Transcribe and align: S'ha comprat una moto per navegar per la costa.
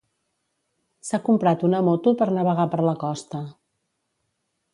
S'ha 1.09 1.19
comprat 1.27 1.65
una 1.69 1.83
moto 1.89 2.15
per 2.23 2.29
navegar 2.39 2.67
per 2.73 2.81
la 2.89 2.97
costa. 3.05 3.45